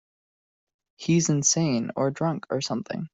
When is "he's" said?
0.95-1.29